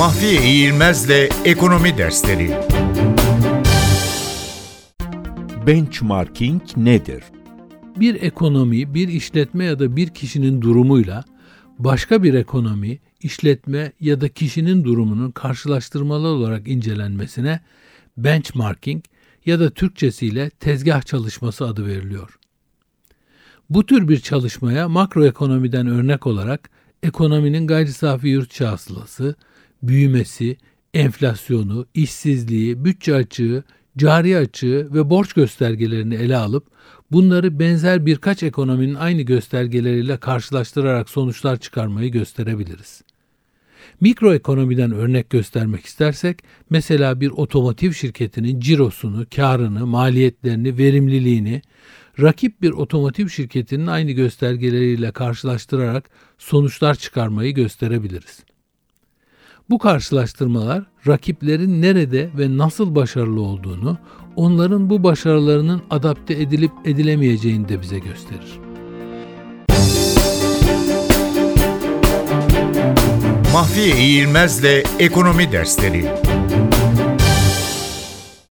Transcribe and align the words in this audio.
Mahfiye 0.00 0.42
İğilmez'le 0.42 1.30
Ekonomi 1.44 1.98
Dersleri 1.98 2.50
Benchmarking 5.66 6.62
nedir? 6.76 7.22
Bir 7.96 8.22
ekonomi, 8.22 8.94
bir 8.94 9.08
işletme 9.08 9.64
ya 9.64 9.78
da 9.78 9.96
bir 9.96 10.08
kişinin 10.08 10.62
durumuyla 10.62 11.24
başka 11.78 12.22
bir 12.22 12.34
ekonomi, 12.34 12.98
işletme 13.22 13.92
ya 14.00 14.20
da 14.20 14.28
kişinin 14.28 14.84
durumunun 14.84 15.30
karşılaştırmalı 15.30 16.28
olarak 16.28 16.68
incelenmesine 16.68 17.60
benchmarking 18.16 19.04
ya 19.46 19.60
da 19.60 19.70
Türkçesiyle 19.70 20.50
tezgah 20.50 21.02
çalışması 21.02 21.66
adı 21.66 21.86
veriliyor. 21.86 22.38
Bu 23.70 23.86
tür 23.86 24.08
bir 24.08 24.20
çalışmaya 24.20 24.88
makroekonomiden 24.88 25.86
örnek 25.86 26.26
olarak 26.26 26.70
ekonominin 27.02 27.66
gayri 27.66 27.92
safi 27.92 28.28
yurt 28.28 28.60
hasılası, 28.60 29.36
büyümesi, 29.82 30.56
enflasyonu, 30.94 31.86
işsizliği, 31.94 32.84
bütçe 32.84 33.14
açığı, 33.14 33.64
cari 33.96 34.36
açığı 34.36 34.88
ve 34.94 35.10
borç 35.10 35.32
göstergelerini 35.32 36.14
ele 36.14 36.36
alıp 36.36 36.66
bunları 37.10 37.58
benzer 37.58 38.06
birkaç 38.06 38.42
ekonominin 38.42 38.94
aynı 38.94 39.22
göstergeleriyle 39.22 40.16
karşılaştırarak 40.16 41.10
sonuçlar 41.10 41.56
çıkarmayı 41.56 42.12
gösterebiliriz. 42.12 43.02
Mikroekonomiden 44.00 44.92
örnek 44.92 45.30
göstermek 45.30 45.86
istersek 45.86 46.38
mesela 46.70 47.20
bir 47.20 47.30
otomotiv 47.30 47.92
şirketinin 47.92 48.60
cirosunu, 48.60 49.26
karını, 49.36 49.86
maliyetlerini, 49.86 50.78
verimliliğini 50.78 51.62
rakip 52.20 52.62
bir 52.62 52.70
otomotiv 52.70 53.28
şirketinin 53.28 53.86
aynı 53.86 54.10
göstergeleriyle 54.10 55.12
karşılaştırarak 55.12 56.10
sonuçlar 56.38 56.94
çıkarmayı 56.94 57.54
gösterebiliriz. 57.54 58.44
Bu 59.70 59.78
karşılaştırmalar 59.78 60.82
rakiplerin 61.06 61.82
nerede 61.82 62.30
ve 62.38 62.58
nasıl 62.58 62.94
başarılı 62.94 63.42
olduğunu, 63.42 63.98
onların 64.36 64.90
bu 64.90 65.04
başarılarının 65.04 65.82
adapte 65.90 66.34
edilip 66.34 66.72
edilemeyeceğini 66.84 67.68
de 67.68 67.80
bize 67.82 67.98
gösterir. 67.98 68.60
Mahfiye 73.52 73.96
İğilmez'le 73.96 74.84
Ekonomi 74.98 75.52
Dersleri 75.52 76.04